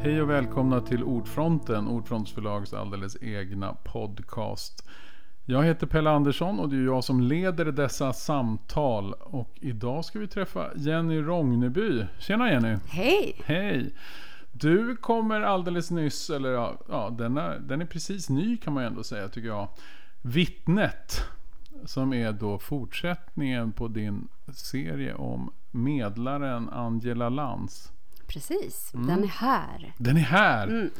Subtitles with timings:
[0.00, 4.88] Hej och välkomna till Ordfronten, Ordfronts förlags alldeles egna podcast.
[5.44, 9.12] Jag heter Pelle Andersson och det är jag som leder dessa samtal.
[9.12, 12.06] Och idag ska vi träffa Jenny Rogneby.
[12.18, 12.76] Tjena Jenny!
[12.88, 13.42] Hej!
[13.44, 13.94] Hej!
[14.52, 18.82] Du kommer alldeles nyss, eller ja, ja den, är, den är precis ny kan man
[18.82, 19.68] ju ändå säga tycker jag.
[20.22, 21.24] Vittnet,
[21.84, 27.92] som är då fortsättningen på din serie om medlaren Angela Lantz.
[28.28, 29.06] Precis, mm.
[29.06, 29.92] den är här.
[29.98, 30.66] Den är här!
[30.66, 30.90] Mm.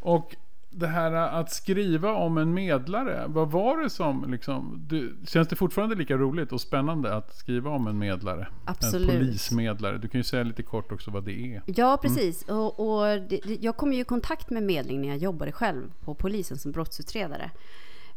[0.00, 0.36] Och
[0.76, 5.56] det här att skriva om en medlare, vad var det som liksom, du, känns det
[5.56, 8.48] fortfarande lika roligt och spännande att skriva om en medlare?
[8.64, 9.10] Absolut.
[9.10, 9.98] En polismedlare.
[9.98, 11.62] Du kan ju säga lite kort också vad det är.
[11.66, 11.98] Ja, mm.
[12.02, 12.48] precis.
[12.48, 12.60] Mm.
[12.60, 16.14] Och, och det, jag kom ju i kontakt med medling när jag jobbade själv på
[16.14, 17.50] polisen som brottsutredare.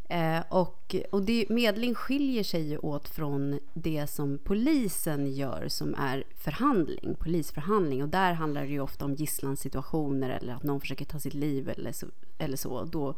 [0.10, 5.96] Eh, och och det, medling skiljer sig ju åt från det som polisen gör som
[5.96, 8.04] är förhandling, polisförhandling.
[8.04, 11.70] Och där handlar det ju ofta om gisslansituationer eller att någon försöker ta sitt liv
[11.70, 12.08] eller så.
[12.38, 12.84] Eller så.
[12.84, 13.16] Då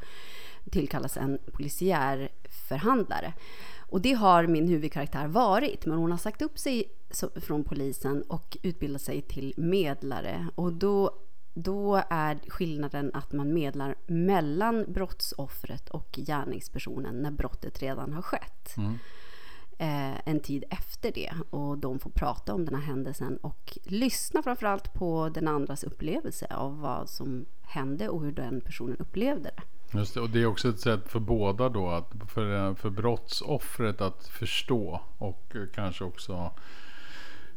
[0.71, 2.29] tillkallas en polisiär
[2.69, 3.33] förhandlare.
[3.77, 6.83] Och det har min huvudkaraktär varit, men hon har sagt upp sig
[7.35, 10.47] från polisen och utbildat sig till medlare.
[10.55, 11.11] Och då
[11.53, 18.77] då är skillnaden att man medlar mellan brottsoffret och gärningspersonen när brottet redan har skett.
[18.77, 18.97] Mm.
[19.77, 24.43] Eh, en tid efter det och de får prata om den här händelsen och lyssna
[24.43, 29.63] framförallt på den andras upplevelse av vad som hände och hur den personen upplevde det.
[29.97, 34.01] Just det, och det är också ett sätt för båda då, att för, för brottsoffret
[34.01, 36.51] att förstå och kanske också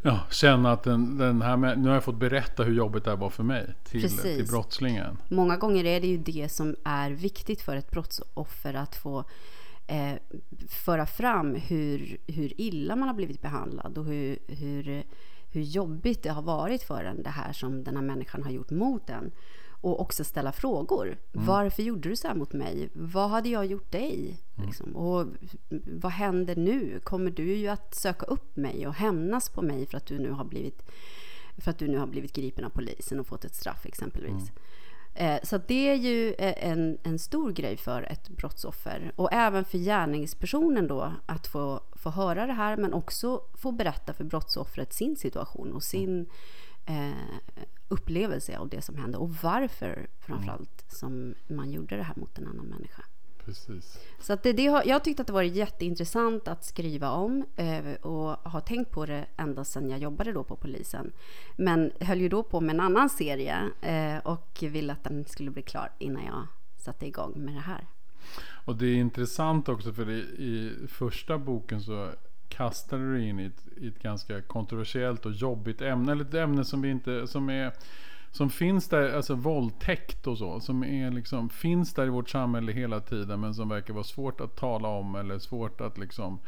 [0.02, 3.30] ja, känna att den, den här, nu har jag fått berätta hur jobbigt det var
[3.30, 5.18] för mig till, till brottslingen.
[5.28, 9.24] Många gånger är det ju det som är viktigt för ett brottsoffer att få
[9.86, 10.14] eh,
[10.68, 15.04] föra fram hur, hur illa man har blivit behandlad och hur, hur,
[15.52, 18.70] hur jobbigt det har varit för en, det här som den här människan har gjort
[18.70, 19.30] mot en
[19.82, 21.06] och också ställa frågor.
[21.06, 21.46] Mm.
[21.46, 22.90] Varför gjorde du så här mot mig?
[22.92, 24.40] Vad hade jag gjort dig?
[24.56, 24.66] Mm.
[24.66, 24.96] Liksom.
[24.96, 25.26] Och
[25.86, 27.00] vad händer nu?
[27.04, 30.30] Kommer du ju att söka upp mig och hämnas på mig för att du nu
[30.30, 30.82] har blivit
[31.58, 34.50] för att du nu har blivit gripen av polisen och fått ett straff exempelvis.
[35.14, 35.40] Mm.
[35.42, 40.86] Så det är ju en, en stor grej för ett brottsoffer och även för gärningspersonen
[40.86, 45.72] då att få, få höra det här men också få berätta för brottsoffret sin situation
[45.72, 46.26] och sin
[46.86, 52.38] eh, upplevelse av det som hände och varför framförallt som man gjorde det här mot
[52.38, 53.02] en annan människa.
[53.44, 53.98] Precis.
[54.20, 57.92] Så att det, det har, jag tyckte att det var jätteintressant att skriva om eh,
[57.92, 61.12] och har tänkt på det ända sedan jag jobbade då på polisen.
[61.56, 65.50] Men höll ju då på med en annan serie eh, och ville att den skulle
[65.50, 66.46] bli klar innan jag
[66.78, 67.86] satte igång med det här.
[68.64, 72.10] Och det är intressant också för i, i första boken så
[72.56, 76.12] kastade du in i ett, i ett ganska kontroversiellt och jobbigt ämne.
[76.12, 77.72] Eller ett ämne som vi inte, som är
[78.32, 82.72] som finns där, alltså våldtäkt och så, som är liksom, finns där i vårt samhälle
[82.72, 86.38] hela tiden men som verkar vara svårt att tala om eller svårt att liksom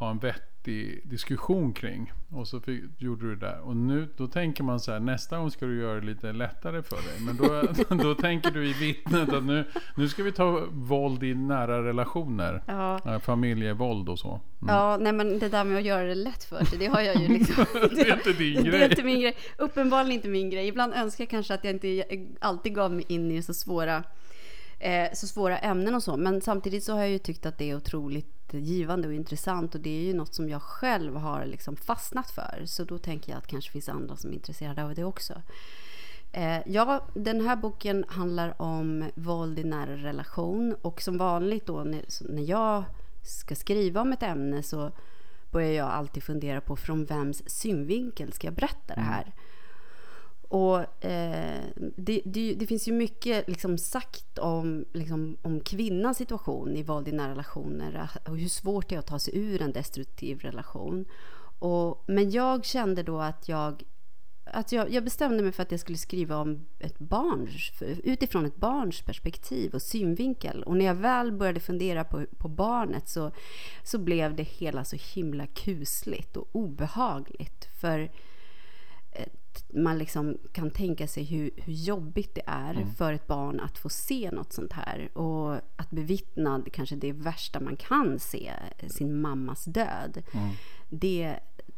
[0.00, 2.12] ha en vettig diskussion kring.
[2.30, 3.60] Och så fick, gjorde du det där.
[3.60, 6.82] Och nu, då tänker man så här, nästa gång ska du göra det lite lättare
[6.82, 7.20] för dig.
[7.20, 7.62] Men då,
[8.02, 9.64] då tänker du i vittnet att nu,
[9.96, 12.62] nu ska vi ta våld i nära relationer.
[12.66, 13.20] Ja.
[13.20, 14.28] Familjevåld och så.
[14.62, 14.74] Mm.
[14.74, 17.16] Ja, nej men det där med att göra det lätt för sig, det har jag
[17.16, 17.64] ju liksom...
[17.72, 18.70] det är inte din grej.
[18.70, 19.36] Det är inte min grej.
[19.58, 20.68] Uppenbarligen inte min grej.
[20.68, 22.04] Ibland önskar jag kanske att jag inte
[22.40, 24.04] alltid gav mig in i så svåra
[24.78, 26.16] eh, så svåra ämnen och så.
[26.16, 29.80] Men samtidigt så har jag ju tyckt att det är otroligt givande och intressant och
[29.80, 32.62] det är ju något som jag själv har liksom fastnat för.
[32.64, 35.34] Så då tänker jag att det kanske finns andra som är intresserade av det också.
[36.32, 41.84] Eh, ja, den här boken handlar om våld i nära relation och som vanligt då
[42.20, 42.84] när jag
[43.22, 44.92] ska skriva om ett ämne så
[45.50, 49.12] börjar jag alltid fundera på från vems synvinkel ska jag berätta det mm.
[49.12, 49.32] här.
[50.50, 51.64] Och eh,
[51.96, 57.08] det, det, det, finns ju mycket liksom sagt om, liksom, om kvinnans situation i våld
[57.08, 61.04] i nära relationer och hur svårt det är att ta sig ur en destruktiv relation.
[61.58, 63.82] Och, men jag kände då att jag
[64.44, 68.56] att jag, jag, bestämde mig för att jag skulle skriva om ett barns, utifrån ett
[68.56, 70.62] barns perspektiv och synvinkel.
[70.62, 73.30] Och när jag väl började fundera på, på barnet så,
[73.82, 77.68] så blev det hela så himla kusligt och obehagligt.
[77.80, 78.10] För
[79.74, 82.90] man liksom kan tänka sig hur, hur jobbigt det är mm.
[82.90, 85.18] för ett barn att få se något sånt här.
[85.18, 88.52] Och att bevittna kanske det värsta man kan se,
[88.86, 90.22] sin mammas död.
[90.32, 90.50] Mm.
[90.88, 91.36] Det,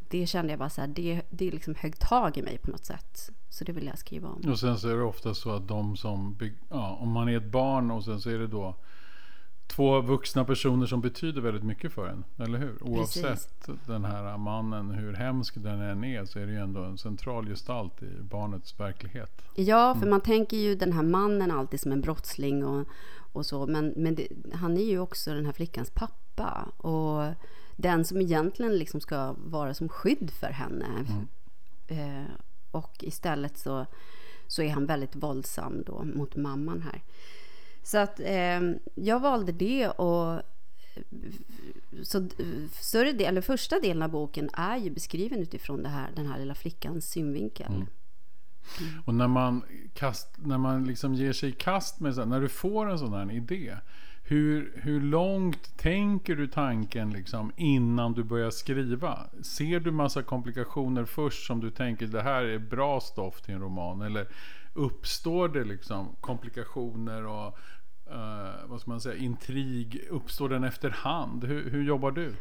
[0.09, 2.85] det kände jag bara så här, det, det liksom högg tag i mig på något
[2.85, 3.31] sätt.
[3.49, 4.51] Så det vill jag skriva om.
[4.51, 6.39] Och sen så är det ofta så att de som,
[6.71, 8.77] ja, om man är ett barn och sen så är det då
[9.73, 12.25] två vuxna personer som betyder väldigt mycket för en.
[12.39, 12.83] Eller hur?
[12.83, 13.23] Oavsett
[13.67, 13.87] Precis.
[13.87, 17.47] den här mannen, hur hemsk den än är, så är det ju ändå en central
[17.47, 19.43] gestalt i barnets verklighet.
[19.55, 22.87] Ja, för man tänker ju den här mannen alltid som en brottsling och,
[23.33, 23.67] och så.
[23.67, 26.69] Men, men det, han är ju också den här flickans pappa.
[26.77, 27.35] Och
[27.77, 30.87] den som egentligen liksom ska vara som skydd för henne.
[31.87, 32.35] Eh,
[32.71, 33.87] och istället så,
[34.47, 37.03] så är han väldigt våldsam då mot mamman här.
[37.82, 38.61] Så att eh,
[38.94, 40.43] jag valde det och
[42.02, 42.29] så
[42.81, 46.38] större del, eller första delen av boken är ju beskriven utifrån det här, den här
[46.38, 47.67] lilla flickans synvinkel.
[47.73, 47.87] Mm.
[49.05, 49.62] Och när man,
[49.94, 53.12] kast, när man liksom ger sig i kast med, så- när du får en sån
[53.12, 53.76] här idé.
[54.25, 59.19] Hur, hur långt tänker du tanken liksom innan du börjar skriva?
[59.43, 63.61] Ser du massa komplikationer först som du tänker det här är bra stoff till en
[63.61, 64.02] roman?
[64.02, 64.29] Eller
[64.75, 67.59] uppstår det liksom komplikationer och
[68.11, 70.07] eh, vad ska man säga, intrig?
[70.11, 71.45] Uppstår den efterhand?
[71.45, 72.35] Hur, hur jobbar du?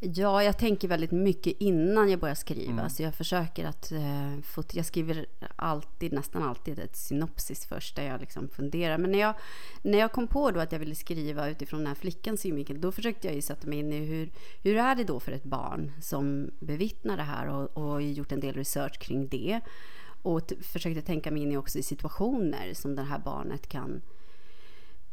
[0.00, 2.88] Ja, jag tänker väldigt mycket innan jag börjar skriva.
[2.88, 4.62] Så jag försöker att eh, få...
[4.72, 5.26] Jag skriver
[5.56, 8.98] alltid, nästan alltid ett synopsis först, där jag liksom funderar.
[8.98, 9.34] Men när jag,
[9.82, 12.92] när jag kom på då att jag ville skriva utifrån den här flickans synvinkel, då
[12.92, 14.30] försökte jag ju sätta mig in i hur,
[14.62, 18.40] hur är det då för ett barn som bevittnar det här och, och gjort en
[18.40, 19.60] del research kring det.
[20.24, 24.02] Och försökte tänka mig in i också i situationer som det här barnet kan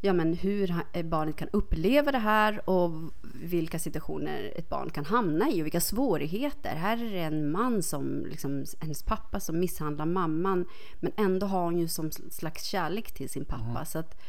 [0.02, 2.92] ja, men hur eh, barnet kan uppleva det här och
[3.34, 6.76] vilka situationer ett barn kan hamna i och vilka svårigheter.
[6.76, 10.66] Här är det en man som, liksom, hennes pappa som misshandlar mamman
[11.00, 13.86] men ändå har hon ju som slags kärlek till sin pappa.
[13.86, 14.22] Så att,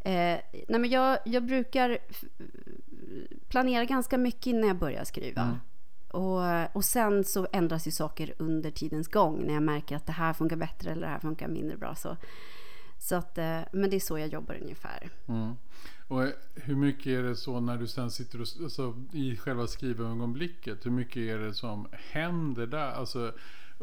[0.00, 0.38] eh,
[0.68, 1.98] nej men jag, jag brukar
[3.48, 5.58] planera ganska mycket innan jag börjar skriva.
[6.14, 10.12] Och, och sen så ändras ju saker under tidens gång när jag märker att det
[10.12, 11.94] här funkar bättre eller det här funkar mindre bra.
[11.94, 12.16] Så,
[12.98, 15.10] så att, eh, men det är så jag jobbar ungefär.
[15.28, 15.54] Mm.
[16.08, 19.66] Och eh, hur mycket är det så när du sen sitter och, alltså, i själva
[19.66, 20.86] skrivögonblicket?
[20.86, 22.92] Hur mycket är det som händer där?
[22.92, 23.32] Alltså,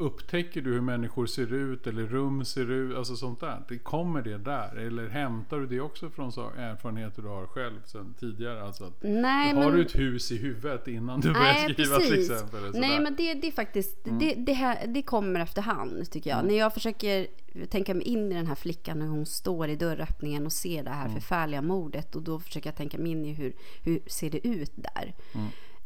[0.01, 2.97] upptäcker du hur människor ser ut eller rum ser ut?
[2.97, 3.77] Alltså sånt där.
[3.83, 4.75] Kommer det där?
[4.75, 8.63] Eller hämtar du det också från så erfarenheter du har själv sedan tidigare?
[8.63, 9.71] Alltså, att, Nej, har men...
[9.71, 12.31] du ett hus i huvudet innan du börjar skriva till precis.
[12.31, 12.65] exempel?
[12.65, 16.45] eller Nej, men det, det är faktiskt, det, det, här, det kommer efterhand tycker jag.
[16.45, 17.27] När jag försöker
[17.69, 20.89] tänka mig in i den här flickan när hon står i dörröppningen och ser det
[20.89, 24.47] här förfärliga mordet och då försöker jag tänka mig in i hur, hur ser det
[24.47, 25.13] ut där.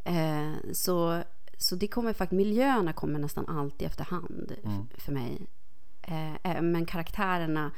[0.06, 1.24] Eh, så,
[1.58, 5.48] så det kommer faktiskt, miljöerna kommer nästan alltid efterhand f- för mig.
[6.02, 7.72] Eh, eh, men karaktärerna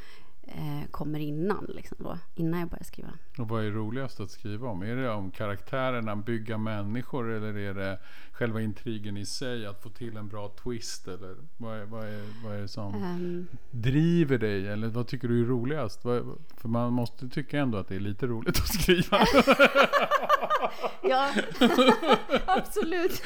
[0.43, 3.09] eh, kommer innan, liksom då, innan jag börjar skriva.
[3.37, 4.81] Och vad är roligast att skriva om?
[4.81, 7.99] Är det om karaktärerna, bygga människor eller är det
[8.37, 11.07] själva intrigen i sig, att få till en bra twist?
[11.07, 14.67] Eller vad är, vad är, vad är det som Ehm, driver dig?
[14.67, 16.01] Eller vad tycker du är roligast?
[16.01, 19.19] För man måste tycka ändå att det är lite roligt att skriva.
[21.01, 21.31] Ja,
[22.45, 23.21] absolut.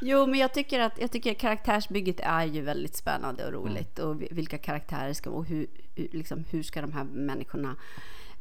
[0.00, 3.98] jo, men jag tycker att jag tycker att karaktärsbygget är ju väldigt spännande och roligt.
[3.98, 7.76] Och vi- vilka karaktärer ska och hur, liksom, hur ska de här människorna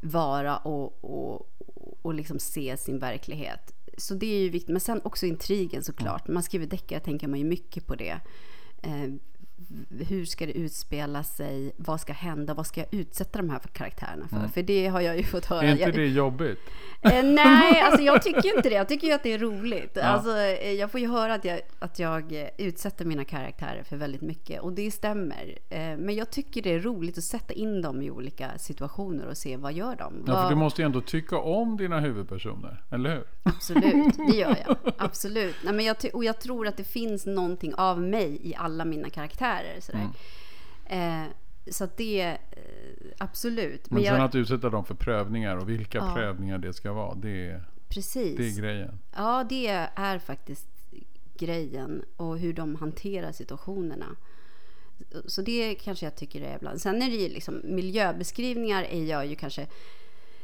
[0.01, 1.49] vara och, och,
[2.01, 3.73] och liksom se sin verklighet.
[3.99, 4.69] Så det är ju viktigt.
[4.69, 6.27] Men sen också intrigen såklart.
[6.27, 8.19] När man skriver deckare tänker man ju mycket på det.
[10.09, 11.71] Hur ska det utspela sig?
[11.77, 12.53] Vad ska hända?
[12.53, 14.47] Vad ska jag utsätta de här karaktärerna för?
[14.47, 15.61] För det har jag ju fått höra.
[15.61, 16.59] är inte det jobbigt?
[17.01, 18.75] Eh, nej, alltså jag tycker inte det.
[18.75, 19.91] Jag tycker ju att det är roligt.
[19.93, 20.01] Ja.
[20.01, 23.97] Alltså, eh, jag får ju höra att jag, att jag eh, utsätter mina karaktärer för
[23.97, 24.61] väldigt mycket.
[24.61, 25.57] Och det stämmer.
[25.69, 29.37] Eh, men jag tycker det är roligt att sätta in dem i olika situationer och
[29.37, 30.23] se vad gör de?
[30.27, 33.23] Ja, för du måste ju ändå tycka om dina huvudpersoner, eller hur?
[33.43, 34.77] Absolut, det gör jag.
[34.97, 35.55] Absolut.
[35.63, 39.09] Nej, men jag och jag tror att det finns någonting av mig i alla mina
[39.09, 39.48] karaktärer.
[39.79, 40.09] Sådär.
[40.87, 41.23] Mm.
[41.23, 41.29] Eh,
[41.71, 42.37] så att det, eh,
[43.17, 43.89] absolut.
[43.89, 46.13] Men, Men sen jag, att utsätta dem för prövningar och vilka Ja.
[46.15, 48.37] prövningar det ska vara, det är, precis.
[48.37, 48.99] det är grejen.
[49.15, 50.67] Ja, det är faktiskt
[51.37, 54.05] grejen och hur de hanterar situationerna.
[55.25, 56.81] Så det kanske jag tycker är ibland.
[56.81, 59.67] Sen är det ju liksom miljöbeskrivningar är jag ju kanske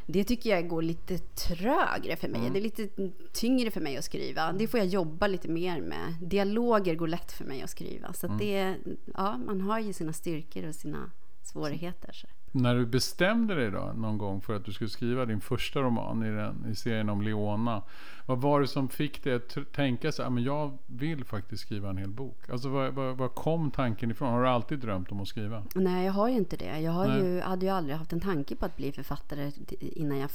[0.05, 2.41] det tycker jag går lite trögre för mig.
[2.53, 2.87] Det är lite
[3.33, 4.53] tyngre för mig att skriva.
[4.53, 6.15] Det får jag jobba lite mer med.
[6.21, 8.13] Dialoger går lätt för mig att skriva.
[8.13, 8.75] Så att det,
[9.13, 11.11] ja, man har ju sina styrkor och sina
[11.43, 12.11] svårigheter.
[12.13, 12.27] Så.
[12.55, 16.23] När du bestämde dig då någon gång för att du skulle skriva din första roman
[16.23, 17.81] i, den, i serien om Leona.
[18.25, 21.89] Vad var det som fick dig att tänka så här, men jag vill faktiskt skriva
[21.89, 22.49] en hel bok?
[22.49, 24.33] Alltså var, var, var kom tanken ifrån?
[24.33, 25.63] Har du alltid drömt om att skriva?
[25.75, 26.79] Nej, jag har ju inte det.
[26.79, 27.23] Jag har Nej.
[27.23, 30.29] ju, hade ju aldrig haft en tanke på att bli författare innan jag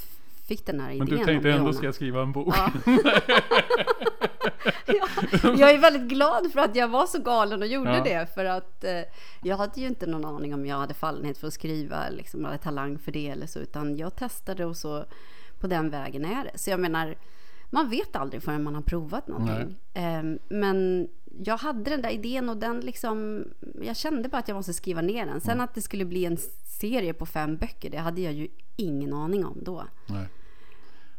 [0.47, 0.99] fick den här idén.
[1.07, 2.55] Men du tänkte ändå, ska jag skriva en bok?
[2.57, 2.71] Ja.
[4.85, 5.07] ja,
[5.57, 8.03] jag är väldigt glad för att jag var så galen och gjorde Ja.
[8.03, 8.33] det.
[8.33, 9.01] För att eh,
[9.43, 12.57] jag hade ju inte någon aning om jag hade fallenhet för att skriva, liksom, eller
[12.57, 13.59] talang för det eller så.
[13.59, 15.05] Utan jag testade och så
[15.59, 16.57] på den vägen är det.
[16.57, 17.15] Så jag menar,
[17.69, 19.77] man vet aldrig förrän man har provat någonting.
[19.93, 21.07] Eh, men
[21.39, 23.45] jag hade den där idén och den liksom,
[23.81, 25.41] jag kände bara att jag måste skriva ner den.
[25.41, 29.13] Sen att det skulle bli en serie på fem böcker, det hade jag ju ingen
[29.13, 29.83] aning om då.
[30.07, 30.27] Nej.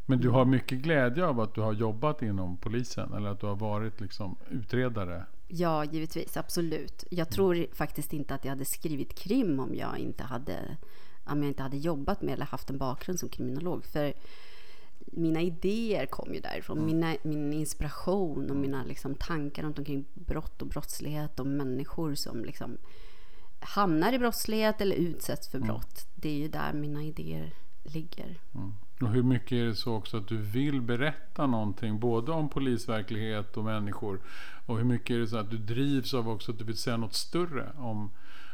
[0.07, 3.47] Men du har mycket glädje av att du har jobbat inom polisen eller att du
[3.47, 5.25] har varit liksom utredare?
[5.49, 6.37] Ja, givetvis.
[6.37, 7.05] Absolut.
[7.11, 10.77] Jag tror faktiskt inte att jag hade skrivit krim om jag inte hade,
[11.25, 13.85] om jag inte hade jobbat med eller haft en bakgrund som kriminolog.
[13.85, 14.13] För
[15.13, 16.87] mina idéer kom ju därifrån.
[16.87, 22.45] Mina, min inspiration och mina liksom, tankar runt omkring brott och brottslighet och människor som
[22.45, 22.79] liksom
[23.61, 26.09] hamnar i brottslighet eller utsätts för brott.
[26.15, 28.41] Det är ju där mina idéer ligger.
[28.55, 28.73] Mm.
[29.01, 33.57] Och hur mycket är det så också att du vill berätta någonting både om polisverklighet
[33.57, 34.21] och människor?
[34.67, 36.97] Och hur mycket är det så att du drivs av också att du vill säga
[36.97, 37.73] något större?
[37.79, 38.11] Om,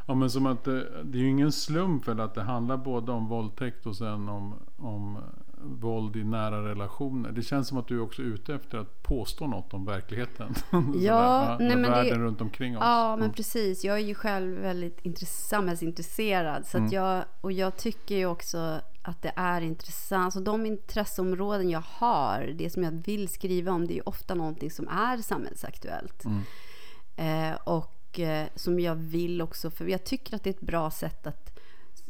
[0.06, 3.12] ja, men som att det, det är ju ingen slump väl att det handlar både
[3.12, 5.18] om våldtäkt och sen om, om
[5.62, 7.32] våld i nära relationer.
[7.32, 10.54] Det känns som att du är också ute efter att påstå något om verkligheten.
[10.94, 12.82] Ja, nej, men världen det, runt omkring oss.
[12.84, 13.34] Ja, men Mm.
[13.34, 13.84] precis.
[13.84, 16.66] Jag är ju själv väldigt intress- samhällsintresserad.
[16.66, 16.90] Så Mm.
[16.92, 20.32] jag, och jag tycker ju också att det är intressant.
[20.32, 24.34] Så de intresseområden jag har, det som jag vill skriva om, det är ju ofta
[24.34, 26.24] någonting som är samhällsaktuellt.
[26.24, 26.42] Mm.
[27.16, 30.90] Eh, och eh, som jag vill också, för jag tycker att det är ett bra
[30.90, 31.47] sätt att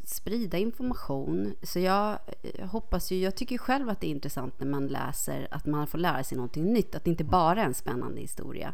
[0.08, 1.54] sprida information.
[1.62, 5.48] Så jag eh, hoppas ju, jag tycker själv att det är intressant när man läser,
[5.50, 6.94] att man får lära sig någonting nytt.
[6.94, 8.72] Att det inte bara är en spännande historia,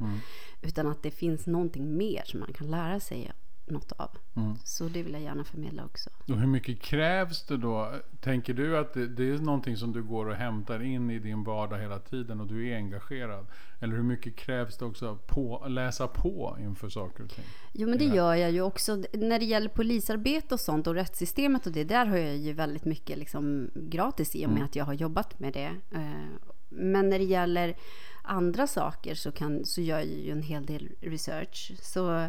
[0.63, 3.33] utan att det finns någonting mer som man kan lära sig
[3.67, 4.11] något av.
[4.37, 4.55] Mm.
[4.65, 6.11] Så det vill jag gärna förmedla också.
[6.29, 7.93] Och hur mycket krävs det då?
[8.21, 11.45] Tänker du att det, det är någonting som du går och hämtar in i din
[11.45, 13.47] vardag hela tiden och du är engagerad?
[13.81, 17.45] Eller hur mycket krävs det också att på, läsa på inför saker och ting?
[17.73, 18.97] Jo, men det gör jag ju också.
[19.13, 22.85] När det gäller polisarbete och sånt och rättssystemet och det, där har jag ju väldigt
[22.85, 24.65] mycket liksom gratis i och med Mm.
[24.65, 25.71] att jag har jobbat med det.
[25.95, 26.25] Eh,
[26.69, 27.77] Men när det gäller
[28.23, 31.73] andra saker så, kan, så gör jag ju en hel del research.
[31.83, 32.27] Så,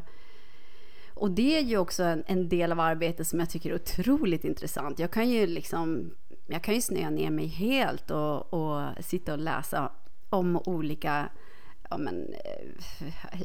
[1.16, 4.44] och det är ju också en, en del av arbetet som jag tycker är otroligt
[4.44, 5.00] intressant.
[5.00, 6.12] Jag kan ju liksom,
[6.48, 9.92] jag kan ju snöa ner mig helt och, och sitta och läsa
[10.30, 11.30] om olika
[11.90, 12.34] ja, men,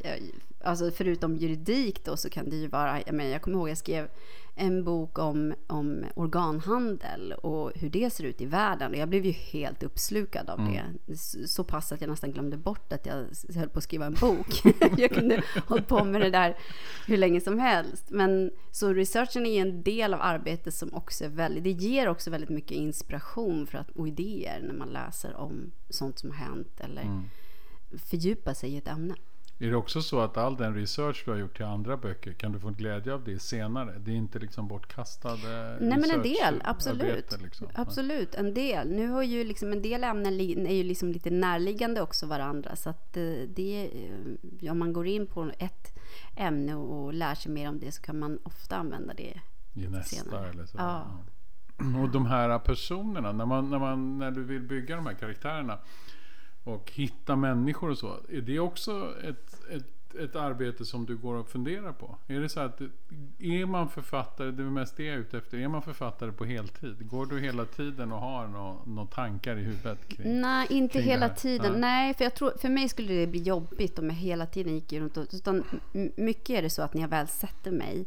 [0.03, 0.23] eh,
[0.65, 3.79] alltså förutom juridik då så kan det ju vara, jag, menar, jag kommer ihåg jag
[3.79, 4.09] skrev
[4.55, 9.25] en bok om, om organhandel och hur det ser ut i världen och jag blev
[9.27, 11.17] ju helt uppslukad av det.
[11.47, 14.63] Så, pass att jag nästan glömde bort att jag höll på att skriva en bok.
[14.99, 16.57] jag kunde hållit på med det där
[17.07, 18.11] hur länge som helst.
[18.11, 22.31] Men så researchen är en del av arbetet som också är väldigt, det ger också
[22.31, 26.81] väldigt mycket inspiration för att, och idéer när man läser om sånt som har hänt
[26.81, 27.03] eller
[27.99, 29.15] fördjupa sig i ett ämne.
[29.63, 32.53] Är det också så att all den research du har gjort till andra böcker kan
[32.53, 33.99] du få glädje av det senare?
[33.99, 37.43] Det är inte liksom bortkastade Nej men en del, absolut.
[37.43, 37.69] Liksom.
[37.75, 38.89] Absolut, en del.
[38.89, 42.77] Nu har ju liksom en del ämnen är ju liksom lite närliggande också varandra.
[42.77, 43.91] Så att eh, det,
[44.63, 45.99] eh, om man går in på ett
[46.37, 49.41] ämne och lär sig mer om det så kan man ofta använda det.
[49.75, 50.51] I nästa senare.
[50.51, 50.79] eller så.
[50.79, 51.07] Ja.
[52.03, 55.79] Och de här personerna, när, man, när, man, när du vill bygga de här karaktärerna
[56.65, 58.17] och hitta människor och så.
[58.29, 62.17] Är det också ett, ett, ett arbete som du går och funderar på?
[62.27, 62.81] Är det så att
[63.39, 66.45] är man författare, det är mest det jag är ute efter, är man författare på
[66.45, 67.09] heltid?
[67.09, 70.41] Går du hela tiden och har några nå tankar i huvudet kring?
[70.41, 71.73] Nej, inte kring hela tiden.
[71.73, 71.81] Nej.
[71.81, 74.93] Nej, för jag tror, för mig skulle det bli jobbigt om jag hela tiden gick
[74.93, 75.27] runt och...
[75.33, 75.65] Utan
[76.17, 78.07] mycket är det så att när jag väl sätter mig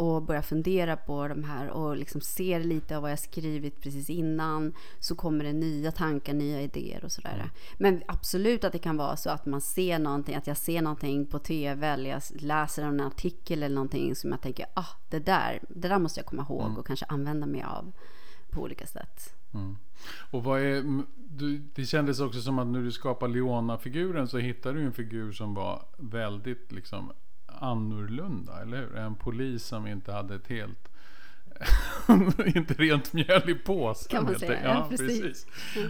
[0.00, 4.10] och börjar fundera på de här och liksom ser lite av vad jag skrivit precis
[4.10, 7.34] innan så kommer det nya tankar, nya idéer och sådär.
[7.34, 7.48] Mm.
[7.78, 11.26] Men absolut att det kan vara så att man ser någonting, att jag ser någonting
[11.26, 15.60] på TV eller jag läser en artikel eller någonting som jag tänker, ah, det där,
[15.68, 16.76] det där måste jag komma ihåg Mm.
[16.76, 17.92] och kanske använda mig av
[18.50, 19.34] på olika sätt.
[19.54, 19.76] Mm.
[20.30, 24.78] Och vad är, du, det kändes också som att när du skapade Leona-figuren så hittade
[24.78, 27.12] du en figur som var väldigt liksom
[27.58, 28.96] annorlunda, eller hur?
[28.96, 30.90] En polis som inte hade ett helt
[32.56, 34.10] inte rent mjöl i påsen.
[34.10, 34.60] Kan man säga.
[34.64, 35.46] Ja, precis.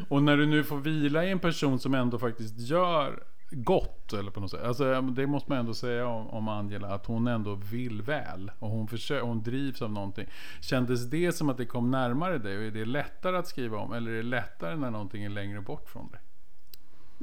[0.09, 4.31] Och när du nu får vila i en person som ändå faktiskt gör gott, eller
[4.31, 4.63] på något sätt.
[4.63, 8.51] Alltså, det måste man ändå säga om, om Angela, att hon ändå vill väl.
[8.59, 10.27] Och hon, försöker, hon drivs av någonting.
[10.61, 12.59] Kändes det som att det kom närmare dig?
[12.59, 13.93] Och är det lättare att skriva om?
[13.93, 16.21] Eller är det lättare när någonting är längre bort från dig?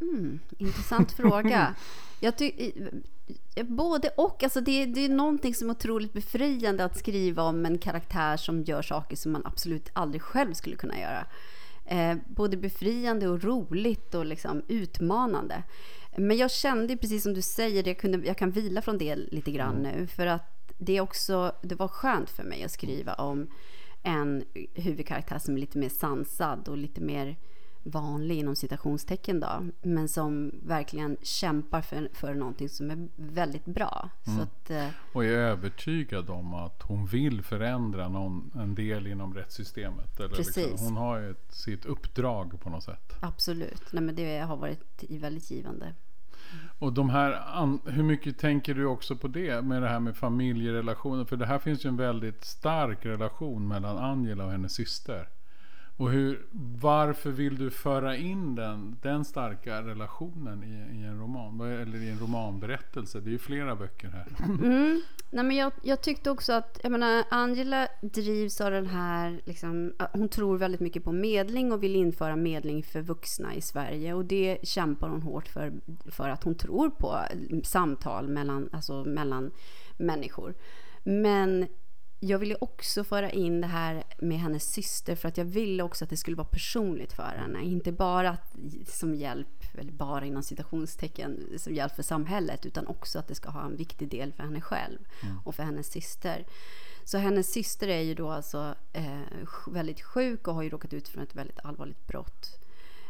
[0.02, 1.76] Mm, intressant fråga.
[2.20, 2.74] Jag ty-
[3.64, 4.44] både och.
[4.44, 8.64] Alltså det, det är någonting som är otroligt befriande att skriva om en karaktär som
[8.64, 11.26] gör saker som man absolut aldrig själv skulle kunna göra.
[11.86, 15.64] Eh, både befriande och roligt och liksom utmanande.
[16.18, 19.52] Men jag kände precis som du säger, jag, kunde, jag kan vila från det lite
[19.52, 20.08] grann nu.
[20.08, 23.48] För att det, också, det var skönt för mig att skriva om
[24.04, 27.36] en huvudkaraktär som är lite mer sansad och lite mer
[27.92, 34.10] vanlig inom citationstecken då, men som verkligen kämpar för, för någonting som är väldigt bra.
[34.28, 34.38] Mm.
[34.38, 39.34] Så att, eh, och är övertygad om att hon vill förändra någon, en del inom
[39.34, 40.20] rättssystemet.
[40.20, 40.58] Eller Precis.
[40.58, 43.14] Liksom, hon har ju ett, sitt uppdrag på något sätt.
[43.22, 45.94] Absolut, Nej, men det har varit väldigt givande.
[46.80, 47.42] Och de här,
[47.92, 51.26] hur mycket tänker du också på det med det här med familjerelationer?
[51.26, 55.30] För det här finns ju en väldigt stark relation mellan Angela och hennes syster.
[55.98, 56.46] Och hur,
[56.82, 61.62] varför vill du föra in den, den starka relationen i, i en roman?
[61.62, 63.20] Eller i en romanberättelse?
[63.20, 64.28] Det är ju flera böcker här.
[64.46, 65.02] Mm.
[65.30, 69.94] Nej, men jag, jag, tyckte också att, jag menar, Angela drivs av den här, liksom,
[70.14, 74.14] hon tror väldigt mycket på medling och vill införa medling för vuxna i Sverige.
[74.14, 75.74] Och det kämpar hon hårt för,
[76.12, 79.52] för att hon tror på mm, samtal mellan, alltså mellan
[79.98, 80.54] människor.
[81.04, 81.68] Men
[82.20, 86.04] jag ville också föra in det här med hennes syster för att jag ville också
[86.04, 87.64] att det skulle vara personligt för henne.
[87.64, 88.38] Inte bara
[88.88, 93.50] som hjälp, eller bara inom citationstecken, som hjälp för samhället utan också att det ska
[93.50, 95.40] ha en viktig del för henne själv mm.
[95.46, 96.46] och för hennes syster.
[97.04, 99.22] Så hennes syster är ju då alltså eh,
[99.68, 102.60] väldigt sjuk och har ju råkat ut för ett väldigt allvarligt brott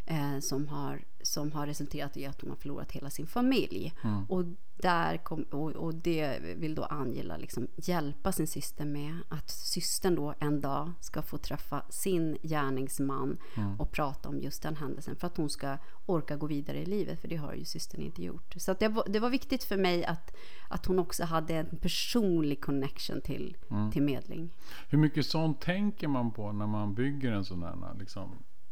[0.08, 3.94] eh, som, har, som har resulterat i att hon har förlorat hela sin familj.
[4.04, 4.26] Mm.
[4.26, 4.46] Och,
[4.80, 9.18] där kom, och, och, det vill då Angela liksom hjälpa sin syster med.
[9.30, 13.80] Att systern då en dag ska få träffa sin gärningsman mm.
[13.80, 15.16] och prata om just den händelsen.
[15.16, 18.24] För att hon ska orka gå vidare i livet, för det har ju systern inte
[18.24, 18.54] gjort.
[18.58, 20.36] Så det var, det, var, viktigt för mig att,
[20.70, 23.92] att hon också hade en personlig connection till, mm.
[23.92, 24.50] till medling.
[24.90, 28.30] Hur mycket sånt tänker man på när man bygger en sån här liksom,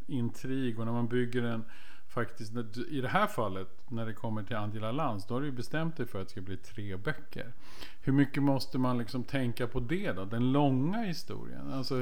[0.07, 1.63] intrig och när man bygger en
[2.07, 2.53] faktiskt,
[2.89, 5.97] i det här fallet när det kommer till Angela Lantz, då har du ju bestämt
[5.97, 7.53] dig för att det ska bli tre böcker.
[8.01, 10.25] Hur mycket måste man liksom tänka på det då?
[10.25, 11.73] Den långa historien.
[11.73, 11.95] Alltså,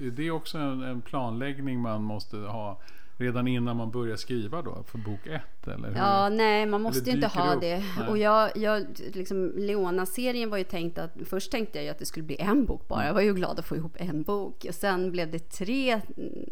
[0.00, 2.80] är det också en, en planläggning man måste ha
[3.22, 5.68] redan innan man börjar skriva då för bok ett?
[5.68, 5.96] Eller hur?
[5.96, 7.84] Ja, nej, man måste ju inte ha det.
[7.98, 8.08] Nej.
[8.08, 12.06] Och jag, jag liksom, Leona-serien var ju tänkt att, först tänkte jag ju att det
[12.06, 13.06] skulle bli en bok bara.
[13.06, 14.66] Jag var ju glad att få ihop en bok.
[14.68, 16.00] Och sen blev det tre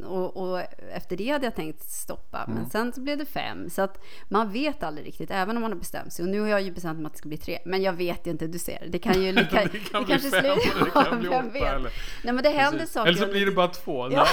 [0.04, 0.60] och, och
[0.92, 2.44] efter det hade jag tänkt stoppa.
[2.46, 2.70] Men mm.
[2.70, 3.70] sen så blev det fem.
[3.70, 6.22] Så att man vet aldrig riktigt, även om man har bestämt sig.
[6.22, 7.58] Och nu har jag ju bestämt mig att det ska bli tre.
[7.64, 8.86] Men jag vet inte, du ser.
[8.88, 9.32] Det kan ju...
[9.40, 10.84] Det, kan, det, kan det kanske fem, slutar.
[10.84, 11.28] Det kan bli
[11.62, 11.92] åtta eller...
[12.24, 13.08] Nej, men det händer saker.
[13.08, 14.10] Eller så blir det bara två.
[14.12, 14.26] Ja.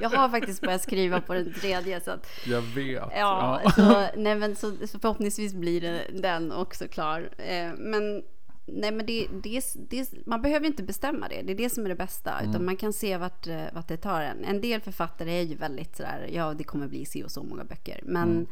[0.00, 2.00] jag har faktiskt börjat skriva på den tredje.
[2.00, 3.02] Så att, jag vet.
[3.16, 3.70] Ja, ja.
[3.70, 7.30] Så, nej, men så, så, förhoppningsvis blir det den också klar.
[7.38, 8.22] Eh, men
[8.72, 11.42] Nej, men det, det, det, man behöver inte bestämma det.
[11.42, 12.38] Det är det som är det bästa.
[12.38, 12.50] Mm.
[12.50, 14.44] Utan man kan se vart, eh, vart det tar en.
[14.44, 17.64] En del författare är ju väldigt sådär, ja det kommer bli si och så många
[17.64, 18.00] böcker.
[18.04, 18.46] Men, mm.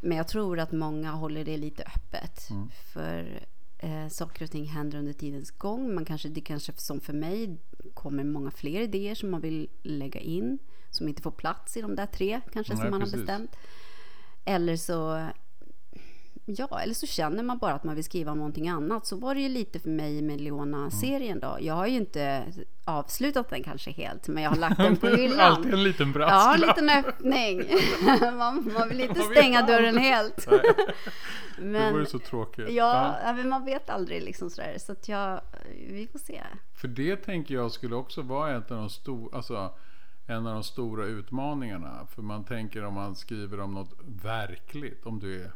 [0.00, 2.50] men jag tror att många håller det lite öppet.
[2.50, 2.68] Mm.
[2.92, 3.40] För
[3.78, 5.94] eh, saker och ting händer under tidens gång.
[5.94, 7.56] Man kanske, det kanske som för mig
[8.06, 10.58] kommer många fler idéer som man vill lägga in.
[10.90, 13.14] Som inte får plats i de där tre kanske Nej, som man precis.
[13.14, 13.56] har bestämt.
[14.44, 15.28] Eller så
[16.48, 19.06] Ja, eller så känner man bara att man vill skriva om någonting annat.
[19.06, 21.58] Så var det ju lite för mig med Leona-serien då.
[21.60, 22.44] Jag har ju inte
[22.84, 25.40] avslutat den kanske helt, men jag har lagt den på hyllan.
[25.40, 26.42] Alltid en liten brasklapp.
[26.42, 27.62] Ja, en liten öppning.
[28.38, 30.46] man, man vill inte stänga dörren helt.
[31.58, 32.70] men, det vore så tråkigt.
[32.70, 34.78] Ja, ja, men man vet aldrig liksom sådär.
[34.78, 35.40] Så att jag,
[35.90, 36.42] vi får se.
[36.74, 39.74] För det tänker jag skulle också vara ett av de stora, alltså
[40.26, 42.06] en av de stora utmaningarna.
[42.14, 45.50] För man tänker om man skriver om något verkligt, om du är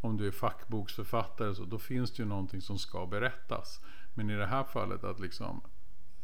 [0.00, 3.80] om du är fackboksförfattare så då finns det ju någonting som ska berättas.
[4.14, 5.60] Men i det här fallet att liksom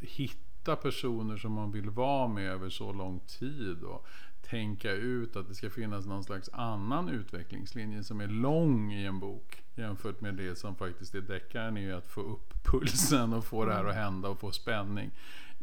[0.01, 4.07] hitta personer som man vill vara med över så lång tid och
[4.43, 9.21] tänka ut att det ska finnas någon slags annan utvecklingslinje som är lång i en
[9.21, 13.45] bok jämfört med det som faktiskt är deckaren är ju att få upp pulsen och
[13.45, 15.11] få det här att hända och få spänning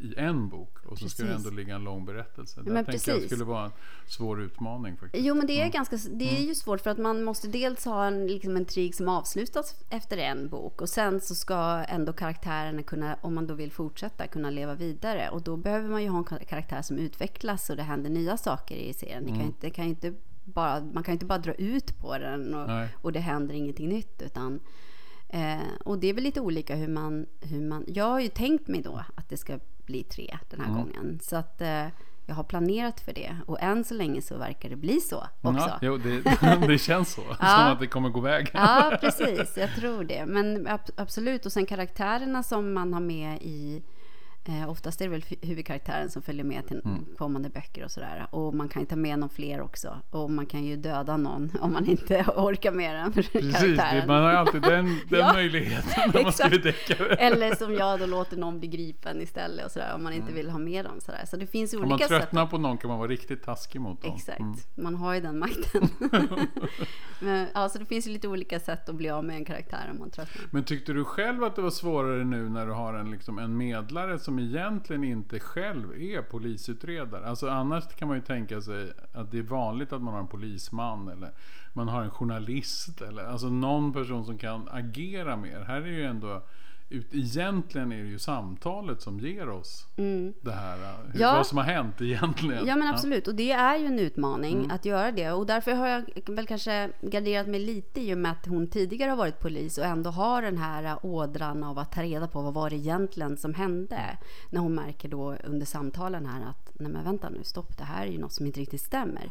[0.01, 2.61] i en bok och så ska det ändå ligga en lång berättelse.
[2.61, 3.71] Det tänker jag skulle vara en
[4.07, 4.97] svår utmaning.
[4.97, 5.25] Faktiskt.
[5.25, 5.71] Jo, men det är, mm.
[5.71, 6.47] ganska, det är mm.
[6.47, 10.17] ju svårt för att man måste dels ha en, liksom en trig som avslutas efter
[10.17, 11.55] en bok och sen så ska
[11.87, 16.03] ändå karaktärerna kunna, om man då vill fortsätta, kunna leva vidare och då behöver man
[16.03, 19.23] ju ha en karaktär som utvecklas och det händer nya saker i serien.
[19.23, 19.33] Mm.
[19.33, 22.53] Det kan inte, det kan inte bara, man kan inte bara dra ut på den
[22.53, 24.59] och, och det händer ingenting nytt utan
[25.33, 27.85] Eh, och det är väl lite olika hur man, hur man...
[27.87, 29.59] Jag har ju tänkt mig då att det ska
[29.91, 30.81] bli tre den här mm.
[30.81, 31.19] gången.
[31.21, 31.87] Så att eh,
[32.25, 33.35] jag har planerat för det.
[33.45, 35.69] Och än så länge så verkar det bli så också.
[35.69, 36.21] Ja, jo, det,
[36.67, 37.21] det känns så.
[37.39, 37.47] ja.
[37.47, 38.51] Som att det kommer gå vägen.
[38.53, 39.57] ja, precis.
[39.57, 40.25] Jag tror det.
[40.25, 41.45] Men absolut.
[41.45, 43.83] Och sen karaktärerna som man har med i
[44.45, 47.05] Eh, oftast är det väl hu- huvudkaraktären som följer med till Mm.
[47.17, 48.27] kommande böcker och sådär.
[48.31, 49.97] Och man kan ju ta med någon fler också.
[50.09, 54.07] Och man kan ju döda någon om man inte orkar med den Precis, karaktären.
[54.07, 57.15] man har alltid den, den Ja, möjligheten när man skriver deckare.
[57.15, 60.49] Eller som jag då låter någon bli gripen istället och sådär om man inte vill
[60.49, 61.23] ha med dem sådär.
[61.27, 61.83] Så det finns ju Mm.
[61.83, 62.21] Om man olika sätt.
[62.21, 64.15] tröttnar på någon kan man vara riktigt taskig mot dem.
[64.15, 64.55] Exakt, Mm.
[64.75, 65.89] man har ju den makten.
[67.19, 69.87] Men, ja, så det finns ju lite olika sätt att bli av med en karaktär
[69.91, 70.43] om man tröttnar.
[70.51, 73.57] Men tyckte du själv att det var svårare nu när du har en, liksom, en
[73.57, 77.25] medlare som som egentligen inte själv är polisutredare?
[77.25, 80.27] Alltså annars kan man ju tänka sig att det är vanligt att man har en
[80.27, 81.31] polisman eller
[81.73, 85.59] man har en journalist eller alltså någon person som kan agera mer.
[85.59, 86.43] Här är ju ändå
[86.91, 89.85] ut, egentligen är det ju samtalet som ger oss
[90.41, 90.77] det här.
[91.13, 91.33] Hur, Ja.
[91.33, 92.65] Vad som har hänt egentligen.
[92.67, 94.71] Ja men absolut, och det är ju en utmaning Mm.
[94.71, 95.31] att göra det.
[95.31, 99.09] Och därför har jag väl kanske garderat mig lite i och med att hon tidigare
[99.09, 102.53] har varit polis och ändå har den här ådran av att ta reda på vad
[102.53, 104.17] var det egentligen som hände.
[104.49, 108.07] När hon märker då under samtalen här att nej men vänta nu, stopp, det här
[108.07, 109.29] är ju något som inte riktigt stämmer.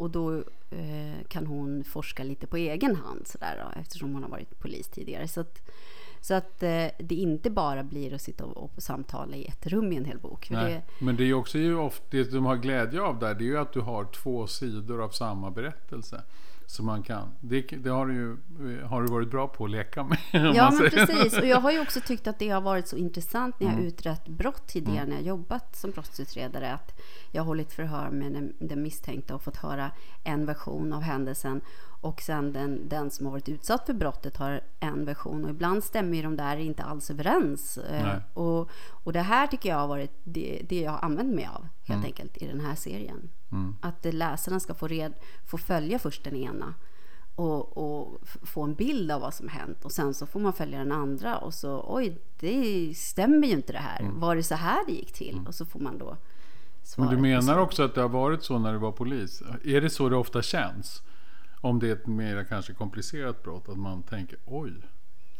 [0.00, 0.36] Och då
[0.70, 4.88] eh, kan hon forska lite på egen hand sådär då, eftersom hon har varit polis
[4.88, 5.28] tidigare.
[5.28, 5.58] Så att,
[6.20, 9.92] så att eh, det inte bara blir att sitta och, och samtala i ett rum
[9.92, 10.48] i en hel bok.
[10.50, 13.46] Det, men det är också ju ofta, det de har glädje av där, det är
[13.46, 16.22] ju att du har två sidor av samma berättelse.
[16.70, 18.36] Så man kan, det, det har, du ju,
[18.82, 20.18] har du varit bra på att leka med.
[20.54, 21.38] Ja, men precis.
[21.38, 23.86] Och jag har ju också tyckt att det har varit så intressant när jag Mm.
[23.86, 27.00] utrett brott tidigare, när jag jobbat som brottsutredare, att
[27.32, 29.90] jag har hållit förhör med den, den misstänkta och fått höra
[30.24, 31.60] en version av händelsen
[32.00, 35.84] och sen den, den som har varit utsatt för brottet har en version och ibland
[35.84, 37.78] stämmer ju de där inte alls överens.
[37.78, 38.20] Eh, Nej.
[38.34, 38.70] Och,
[39.04, 42.04] och det här tycker jag har varit det, det jag har använt mig av helt
[42.04, 43.30] enkelt i den här serien.
[43.52, 43.76] Mm.
[43.80, 45.12] Att läsarna ska få, red,
[45.46, 46.74] få följa först den ena
[47.34, 50.78] och, och få en bild av vad som hänt och sen så får man följa
[50.78, 54.00] den andra och så oj, det stämmer ju inte det här.
[54.00, 54.20] Mm.
[54.20, 55.40] Var det så här det gick till?
[55.46, 56.16] Och så får man då
[56.96, 59.42] Men du menar också att det har varit så när du var polis?
[59.64, 61.02] Är det så det ofta känns?
[61.60, 64.72] Om det är ett mer kanske komplicerat brott, att man tänker oj,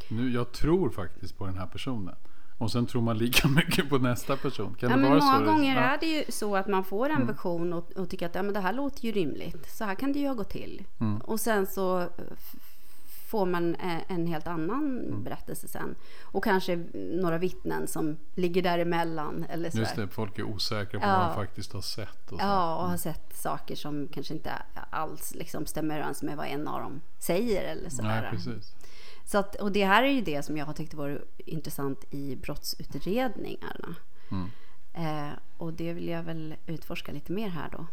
[0.08, 2.14] nu, jag tror faktiskt på den här personen.
[2.58, 4.74] Och sen tror man lika mycket på nästa person.
[4.74, 5.44] Kan Ja, det men vara många så?
[5.44, 5.80] gånger ja.
[5.80, 5.90] Mm.
[5.94, 8.54] är det ju så att man får en version och, och tycker att ja, men
[8.54, 9.70] det här låter ju rimligt.
[9.70, 10.82] Så här kan det ju ha gått till.
[11.00, 11.16] Mm.
[11.20, 12.00] Och sen så
[12.36, 12.69] f-
[13.30, 15.22] får man eh, en helt annan Mm.
[15.24, 15.94] berättelse sen.
[16.22, 19.44] Och kanske några vittnen som ligger däremellan.
[19.48, 20.06] Eller Just sådär.
[20.06, 21.18] det, folk är osäkra på Ja.
[21.18, 22.32] vad de faktiskt har sett.
[22.32, 22.44] Och så.
[22.46, 24.52] Ja, och har sett saker som kanske inte
[24.90, 27.62] alls liksom stämmer överens med vad en av dem säger.
[27.62, 28.28] Eller Nej, sådär.
[28.32, 28.74] precis.
[29.24, 32.36] Så att, och det här är ju det som jag har tyckt varit intressant i
[32.36, 33.94] brottsutredningarna.
[34.30, 34.48] Mm.
[34.94, 37.86] Eh, och det vill jag väl utforska lite mer här då.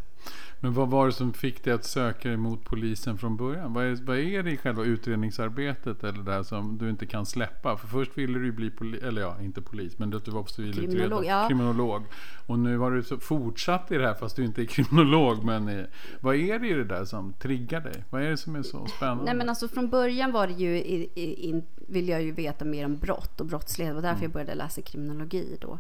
[0.60, 3.74] Men vad var det som fick dig att söka dig mot polisen från början?
[3.74, 7.26] Vad är, vad är det i själva utredningsarbetet eller det här som du inte kan
[7.26, 7.78] släppa?
[7.78, 10.92] För först ville du ju bli polis, eller ja, inte polis, men du var civilutredare.
[10.92, 11.48] Kriminolog, ja.
[11.48, 12.04] kriminolog.
[12.48, 15.44] Och nu har du så fortsatt i det här fast du inte är kriminolog.
[15.44, 15.86] Men eh,
[16.20, 18.04] vad är det i det där som triggar dig?
[18.10, 19.24] Vad är det som är så spännande?
[19.24, 22.66] Nej men alltså från början var det ju, i, i, in, vill jag ju veta
[22.66, 23.92] mer om brott och brottslighet.
[23.92, 25.80] Det var därför jag började läsa kriminologi då.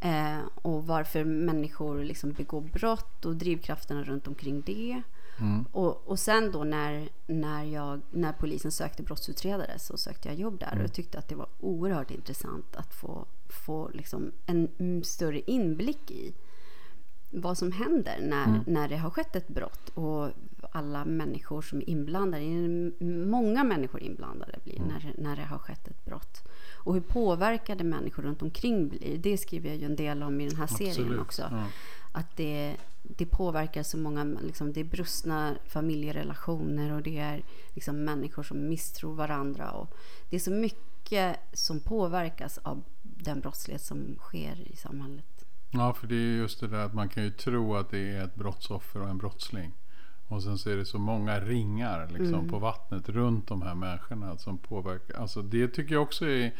[0.00, 5.02] Eh, och varför människor liksom begår brott och drivkrafterna runt omkring det.
[5.72, 10.60] Och, och sen då när, när, jag, när polisen sökte brottsutredare så sökte jag jobb
[10.60, 13.26] där och jag tyckte att det var oerhört intressant att få,
[13.66, 16.34] få liksom en mm, större inblick i
[17.30, 20.30] vad som händer när, när det har skett ett brott och
[20.72, 22.44] alla människor som är inblandade.
[23.26, 26.48] Många människor inblandade blir när, när det har skett ett brott.
[26.86, 29.18] Och hur påverkade människor runt omkring blir.
[29.18, 31.42] Det skriver jag ju en del om i den här serien Absolut, också.
[31.50, 31.66] ja.
[32.12, 37.42] Att det, det påverkar så många, liksom, det är brustna familjerelationer och det är
[37.74, 39.70] liksom människor som misstror varandra.
[39.70, 39.94] Och
[40.30, 45.44] det är så mycket som påverkas av den brottslighet som sker i samhället.
[45.70, 48.24] Ja, för det är just det där att man kan ju tro att det är
[48.24, 49.72] ett brottsoffer och en brottsling.
[50.28, 52.48] Och sen så är det så många ringar liksom, Mm.
[52.48, 55.20] på vattnet runt de här människorna som påverkar.
[55.20, 56.52] Alltså det tycker jag också är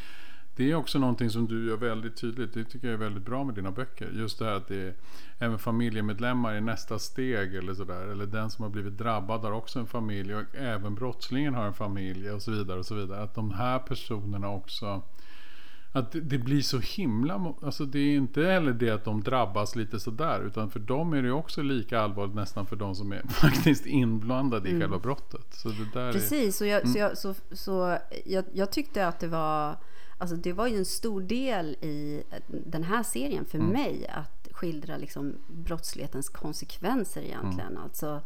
[0.57, 2.55] det är också någonting som du gör väldigt tydligt.
[2.55, 4.11] Det tycker jag är väldigt bra med dina böcker.
[4.15, 4.95] Just det här att det är
[5.39, 8.07] även familjemedlemmar i nästa steg eller sådär.
[8.07, 11.75] Eller den som har blivit drabbad har också en familj och även brottslingen har en
[11.75, 12.79] familj och så vidare.
[12.79, 13.23] och så vidare.
[13.23, 15.03] Att de här personerna också
[15.93, 17.55] att det, blir så himla...
[17.63, 20.41] Alltså det är inte heller det att de drabbas lite sådär.
[20.47, 24.69] Utan för dem är det också lika allvarligt nästan för de som är faktiskt inblandade
[24.69, 25.47] i själva brottet.
[25.55, 26.13] Så det där är...
[26.13, 26.93] Precis, och jag, Mm.
[26.93, 29.77] så jag, så, så jag, jag tyckte att det var,
[30.19, 33.71] alltså det var ju en stor del i den här serien för Mm.
[33.71, 37.71] mig att skildra liksom brottslighetens konsekvenser egentligen.
[37.71, 37.83] Mm.
[37.83, 38.21] Alltså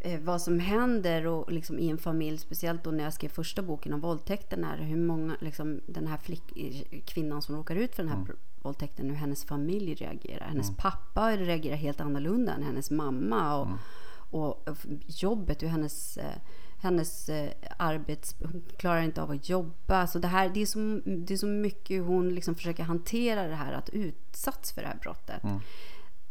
[0.00, 3.62] eh, vad som händer och liksom i en familj, speciellt då när jag skrev första
[3.62, 6.42] boken om våldtäkten, är hur många, liksom, den här flick,
[7.06, 8.36] kvinnan som råkar ut för den här Mm.
[8.62, 10.46] våldtäkten, hur hennes familj reagerar.
[10.48, 10.76] Hennes Mm.
[10.76, 13.56] pappa reagerar helt annorlunda än hennes mamma.
[13.60, 13.78] Och, Mm.
[14.30, 14.68] och
[15.06, 16.36] jobbet, hur hennes, eh,
[16.82, 18.36] hennes eh, arbets...
[18.42, 20.06] Hon klarar inte av att jobba.
[20.06, 23.54] Så det, här, det, är så, det är så mycket hon liksom försöker hantera det
[23.54, 25.44] här att utsatts för det här brottet.
[25.44, 25.60] Mm.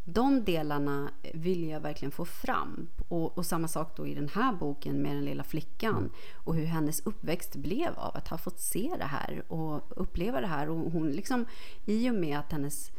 [0.09, 2.87] De delarna vill jag verkligen få fram.
[3.07, 6.09] Och, och samma sak då i den här boken med den lilla flickan.
[6.43, 10.47] Och hur hennes uppväxt blev av att ha fått se det här och uppleva det
[10.47, 10.69] här.
[10.69, 11.45] Och hon liksom,
[11.85, 12.91] i och med att hennes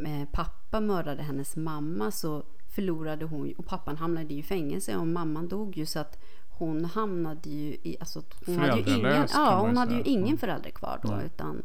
[0.00, 2.42] eh, pappa mördade hennes mamma så
[2.74, 6.18] förlorade hon, och pappan hamnade i fängelse och mamman dog ju så att
[6.58, 10.38] hon hamnade ju i, alltså hon hade ju ingen, ja, hon hade ju ingen Mm.
[10.38, 11.26] förälder kvar då Nej.
[11.26, 11.62] utan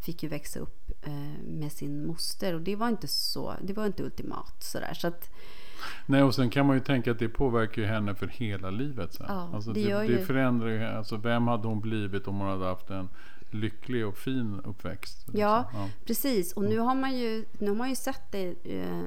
[0.00, 3.86] fick ju växa upp eh, med sin moster och det var inte så, det var
[3.86, 5.30] inte ultimat sådär så att
[6.06, 9.14] Nej, och sen kan man ju tänka att det påverkar ju henne för hela livet
[9.14, 9.26] sen.
[9.28, 12.64] Ja, alltså, det det, det förändrar ju, alltså vem hade hon blivit om hon hade
[12.64, 13.08] haft en
[13.50, 15.18] lycklig och fin uppväxt?
[15.18, 15.40] liksom?
[15.40, 15.88] Ja, ja.
[16.06, 16.52] precis.
[16.52, 18.54] Och nu har man ju, nu har man ju sett det.
[18.64, 19.04] Eh,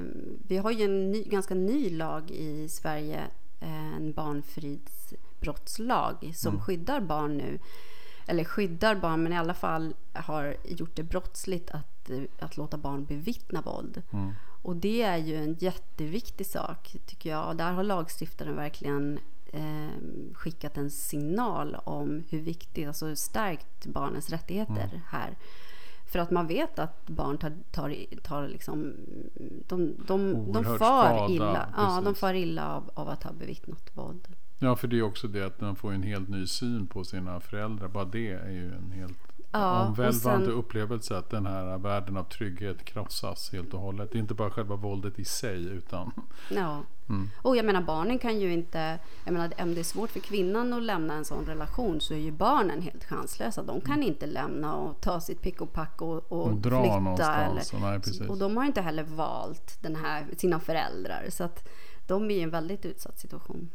[0.47, 3.21] vi har ju en ny, ganska ny lag i Sverige,
[3.60, 7.60] eh, en barnfridsbrottslag som skyddar barn nu.
[8.25, 12.77] Eller skyddar barn, men i alla fall har gjort det brottsligt att, eh, att låta
[12.77, 14.01] barn bevittna våld.
[14.12, 14.33] Mm.
[14.62, 17.47] Och det är ju en jätteviktig sak, tycker jag.
[17.47, 19.19] Och där har lagstiftaren verkligen
[19.53, 19.89] eh,
[20.33, 25.38] skickat en signal om hur viktigt, alltså stärkt barnens rättigheter här.
[26.05, 28.93] För att man vet att barn tar, tar, tar liksom,
[29.67, 31.69] de, de, de far skada, illa.
[31.77, 34.27] Ja, de far illa av, av att ha bevittnat våld.
[34.63, 37.39] Ja, för det är också det att man får en helt ny syn på sina
[37.39, 37.88] föräldrar.
[37.88, 39.17] Bara det är ju en helt
[39.56, 44.12] Ja, omvälvande sen- upplevelse att den här världen av trygghet krossas helt och hållet.
[44.12, 46.12] Det är inte bara själva våldet i sig utan
[46.49, 46.82] Ja.
[47.10, 47.30] Mm.
[47.41, 50.73] Och jag menar barnen kan ju inte, jag menar om det är svårt för kvinnan
[50.73, 53.63] att lämna en sån relation så är ju barnen helt chanslösa.
[53.63, 56.62] De kan inte lämna och ta sitt pick och pack och, och, Och Mm.
[56.62, 56.99] dra flytta.
[56.99, 57.73] någonstans.
[57.73, 61.26] Eller, Nej, och de har inte heller valt den här, sina föräldrar.
[61.30, 61.67] Så att
[62.08, 63.69] de är i en väldigt utsatt situation.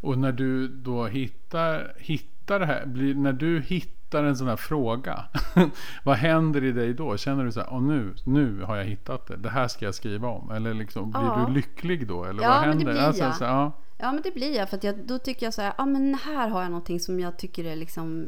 [0.00, 4.56] Och när du då hittar, hittar det här, blir, när du hittar en sån här
[4.56, 5.24] fråga,
[6.04, 7.16] vad händer i dig då?
[7.16, 9.94] Känner du så här, Åh, nu, nu har jag hittat det, det här ska jag
[9.94, 10.50] skriva om?
[10.50, 11.44] Eller liksom, blir Ja.
[11.48, 12.24] du lycklig då?
[12.24, 12.92] Eller Ja, vad men det händer?
[12.92, 13.36] blir alltså, jag.
[13.36, 13.72] så, ja.
[13.98, 16.48] Ja men det blir jag för jag, då tycker jag så här, ja men här
[16.48, 18.26] har jag någonting som jag tycker är liksom,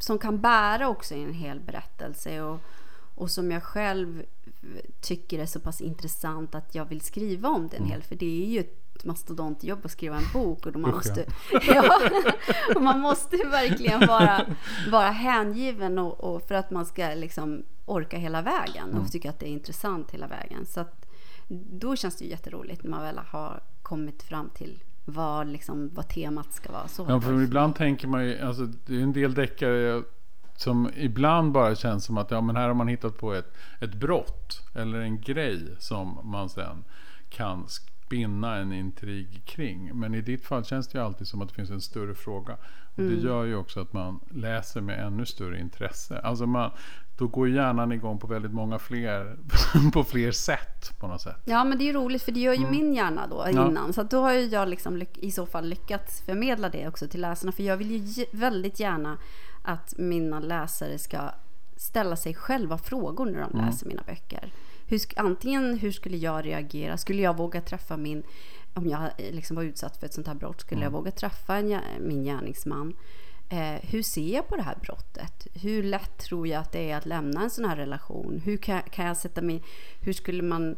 [0.00, 2.60] som kan bära också i en hel berättelse och,
[3.14, 4.22] och som jag själv
[5.00, 8.46] tycker är så pass intressant att jag vill skriva om den hel, för det är
[8.46, 11.24] ju ett mastodontjobb att skriva en bok och man Usch, måste,
[11.74, 12.00] ja,
[12.74, 14.46] och man måste verkligen vara,
[14.90, 19.38] vara hängiven och, och för att man ska liksom orka hela vägen och tycka att
[19.38, 20.66] det är intressant hela vägen.
[20.66, 21.06] Så att,
[21.48, 26.08] då känns det ju jätteroligt när man väl har kommit fram till vad, liksom, vad
[26.08, 26.88] temat ska vara.
[26.88, 30.02] Så Ja, för ibland tänker man ju, alltså det är en del deckare
[30.56, 33.94] som ibland bara känns som att ja, men här har man hittat på ett, ett
[33.94, 36.84] brott eller en grej som man sen
[37.28, 37.66] kan
[38.10, 39.90] spinna en intrig kring.
[39.98, 42.56] Men i ditt fall känns det ju alltid som att det finns en större fråga.
[42.92, 43.14] Och Mm.
[43.14, 46.18] Det gör ju också att man läser med ännu större intresse.
[46.18, 46.70] Alltså man,
[47.18, 49.36] då går hjärnan igång på väldigt många fler,
[49.92, 51.36] på fler sätt på något sätt.
[51.44, 53.56] Ja, men det är roligt för det gör ju min hjärna då Mm.
[53.56, 53.68] Ja.
[53.68, 53.92] innan.
[53.92, 57.52] Så då har jag liksom i så fall lyckats förmedla det också till läsarna.
[57.52, 59.18] För jag vill ju väldigt gärna
[59.62, 61.18] att mina läsare ska
[61.76, 63.66] ställa sig själva frågor när de Mm.
[63.66, 64.52] läser mina böcker.
[64.90, 66.96] Hur, antingen hur skulle jag reagera?
[66.96, 68.22] Skulle jag våga träffa min...
[68.74, 70.84] Om jag eh, liksom var utsatt för ett sånt här brott, skulle Mm.
[70.92, 72.96] jag våga träffa en, min gärningsman?
[73.50, 75.46] Eh, hur ser jag på det här brottet?
[75.54, 78.40] Hur lätt tror jag att det är att lämna en sån här relation?
[78.44, 79.62] Hur kan, kan jag sätta mig...
[80.00, 80.76] Hur skulle man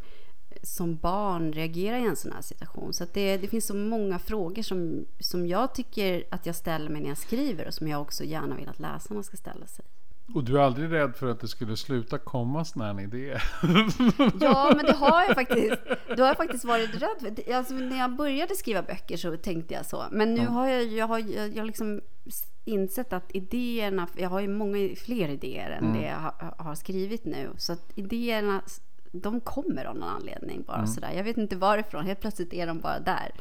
[0.63, 2.93] som barn reagera i en sån här situation?
[2.93, 7.01] Så det, det finns så många frågor som, som jag tycker att jag ställer mig
[7.01, 9.85] när jag skriver och som jag också gärna vill att läsarna ska ställa sig.
[10.33, 13.43] Och du är aldrig rädd för att det skulle sluta komma sådana här idéer?
[14.41, 15.81] Ja, men det har jag faktiskt.
[16.17, 17.29] Då har jag faktiskt varit rädd för.
[17.31, 17.53] det.
[17.53, 20.05] Alltså, när jag började skriva böcker så tänkte jag så.
[20.11, 21.19] Men nu har jag, jag har,
[21.55, 22.01] jag liksom
[22.65, 27.25] insett att idéerna, jag har ju många fler idéer än det jag har, har skrivit
[27.25, 27.49] nu.
[27.57, 28.61] Så att idéerna,
[29.15, 31.11] de kommer av någon anledning bara sådär.
[31.15, 33.31] Jag vet inte varifrån, helt plötsligt är de bara där.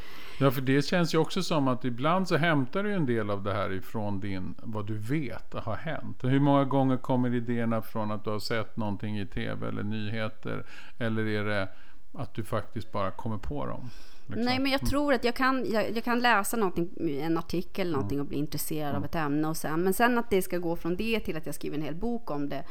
[0.40, 3.42] Ja, för det känns ju också som att ibland så hämtar du en del av
[3.42, 6.24] det här ifrån din, vad du vet har hänt.
[6.24, 10.66] Hur många gånger kommer idéerna från att du har sett någonting i tv eller nyheter?
[10.98, 11.68] Eller är det
[12.12, 13.90] att du faktiskt bara kommer på dem?
[14.26, 14.44] liksom?
[14.44, 17.92] Nej, men jag tror att jag kan, jag, jag kan läsa någonting, en artikel eller
[17.92, 20.76] någonting och bli intresserad av ett ämne och sen, men sen att det ska gå
[20.76, 22.64] från det till att jag skriver en hel bok om det,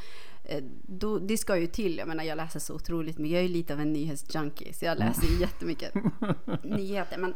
[0.83, 1.97] då, det ska ju till.
[1.97, 3.31] Jag menar, jag läser så otroligt mycket.
[3.31, 5.93] Jag är ju lite av en nyhetsjunkie, så jag läser ju jättemycket
[6.63, 7.17] nyheter.
[7.17, 7.33] Men,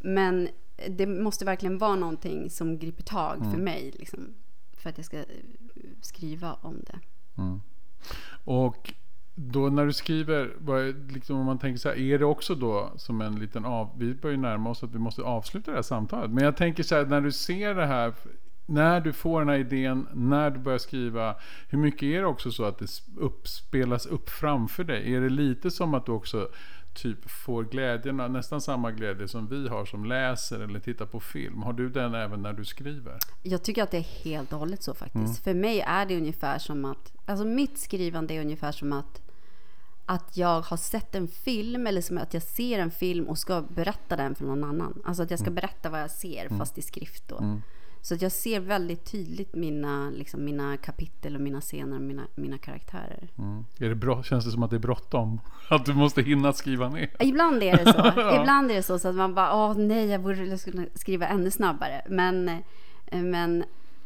[0.00, 0.48] men
[0.88, 4.34] det måste verkligen vara någonting som griper tag för mig, liksom,
[4.72, 5.24] för att jag ska eh,
[6.00, 6.98] skriva om det.
[7.42, 7.60] Mm.
[8.44, 8.94] Och
[9.34, 10.54] då när du skriver,
[11.12, 13.90] liksom om man tänker så här, är det också då som en liten av...
[13.98, 16.30] Vi börjar närma oss att vi måste avsluta det här samtalet.
[16.30, 18.14] Men jag tänker så här, när du ser det här,
[18.66, 21.36] när du får den här idén, när du börjar skriva,
[21.68, 25.14] hur mycket är det också så att det upp, spelas upp framför dig?
[25.14, 26.48] Är det lite som att du också
[26.94, 31.62] typ får glädjen, nästan samma glädje som vi har som läser eller tittar på film?
[31.62, 33.18] Har du den även när du skriver?
[33.42, 35.44] Jag tycker att det är helt och hållet så faktiskt.
[35.44, 39.22] För mig är det ungefär som att, alltså mitt skrivande är ungefär som att
[40.06, 43.62] att jag har sett en film eller som att jag ser en film och ska
[43.68, 45.02] berätta den för någon annan.
[45.04, 47.60] Alltså att jag ska berätta vad jag ser fast i skrift då.
[48.02, 52.22] Så att jag ser väldigt tydligt mina, liksom, mina kapitel och mina scener och mina,
[52.34, 53.28] mina karaktärer.
[53.38, 53.64] Mm.
[53.78, 55.40] Är det bra, känns det som att det är bråttom?
[55.70, 57.10] Att du måste hinna skriva ner?
[57.20, 58.06] Ibland är det så.
[58.40, 60.58] Ibland är det så, så att man bara, åh nej, jag borde
[60.94, 62.02] skriva ännu snabbare.
[62.08, 63.64] Men, eh, men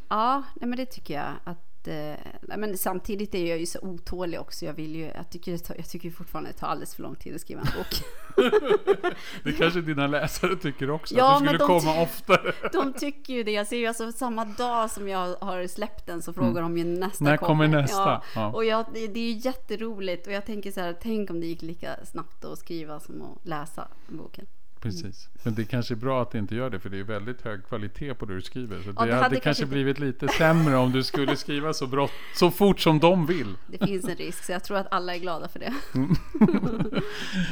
[0.09, 2.15] ja, nej, men det tycker jag att eh,
[2.57, 4.65] men samtidigt är jag ju så otålig också.
[4.65, 7.15] Jag, vill ju, jag, tycker det tar, jag tycker fortfarande det tar alldeles för lång
[7.15, 8.03] tid att skriva en bok.
[9.45, 11.15] Det kanske dina läsare tycker också.
[11.15, 12.53] Ja, att du skulle de komma oftare.
[12.73, 13.51] De tycker ju det.
[13.51, 16.85] Jag ser ju alltså samma dag som jag har släppt den så frågar de ju
[16.85, 17.97] nästa När kommer nästa?
[17.97, 18.23] Ja.
[18.35, 18.53] Ja.
[18.53, 21.47] Och jag, det, det är ju jätteroligt och jag tänker så här, tänk om det
[21.47, 24.47] gick lika snabbt att skriva som att läsa boken.
[24.81, 25.29] Precis.
[25.43, 27.65] Men det kanske är bra att det inte gör det, för det är väldigt hög
[27.69, 28.79] kvalitet på det du skriver.
[28.79, 31.87] Så det, det hade, hade kanske kanske- blivit lite sämre om du skulle skriva så,
[31.87, 33.55] brott, så fort som de vill.
[33.67, 35.73] Det finns en risk så jag tror att alla är glada för det.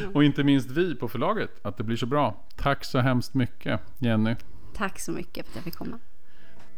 [0.15, 2.45] Och inte minst vi på förlaget, att det blir så bra.
[2.57, 4.37] Tack så hemskt mycket, Jenny.
[4.77, 5.99] Tack så mycket för att jag fick komma.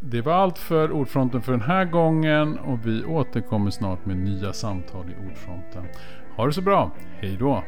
[0.01, 4.53] Det var allt för Ordfronten för den här gången och vi återkommer snart med nya
[4.53, 5.87] samtal i Ordfronten.
[6.37, 7.65] Ha det så bra, hej då!